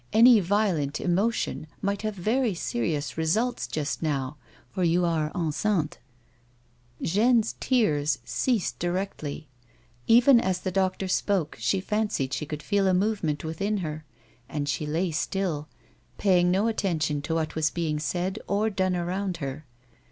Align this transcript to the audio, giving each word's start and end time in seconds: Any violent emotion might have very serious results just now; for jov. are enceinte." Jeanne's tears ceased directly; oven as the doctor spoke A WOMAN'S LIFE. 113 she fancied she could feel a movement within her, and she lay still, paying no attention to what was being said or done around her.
Any 0.13 0.39
violent 0.39 0.99
emotion 0.99 1.67
might 1.79 2.01
have 2.01 2.15
very 2.15 2.55
serious 2.55 3.19
results 3.19 3.67
just 3.67 4.01
now; 4.01 4.35
for 4.71 4.83
jov. 4.83 5.03
are 5.07 5.31
enceinte." 5.35 5.99
Jeanne's 7.03 7.53
tears 7.59 8.17
ceased 8.25 8.79
directly; 8.79 9.47
oven 10.09 10.39
as 10.39 10.61
the 10.61 10.71
doctor 10.71 11.07
spoke 11.07 11.53
A 11.55 11.59
WOMAN'S 11.59 11.73
LIFE. 11.75 11.91
113 11.91 12.07
she 12.09 12.25
fancied 12.25 12.33
she 12.33 12.45
could 12.47 12.63
feel 12.63 12.87
a 12.87 12.95
movement 12.95 13.43
within 13.43 13.77
her, 13.85 14.03
and 14.49 14.67
she 14.67 14.87
lay 14.87 15.11
still, 15.11 15.67
paying 16.17 16.49
no 16.49 16.67
attention 16.67 17.21
to 17.21 17.35
what 17.35 17.53
was 17.53 17.69
being 17.69 17.99
said 17.99 18.39
or 18.47 18.71
done 18.71 18.95
around 18.95 19.37
her. 19.37 19.67